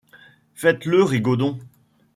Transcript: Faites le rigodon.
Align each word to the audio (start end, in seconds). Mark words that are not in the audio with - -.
Faites 0.55 0.85
le 0.87 1.03
rigodon. 1.03 1.59